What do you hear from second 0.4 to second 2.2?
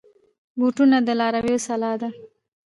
بوټونه د لارویو سلاح ده.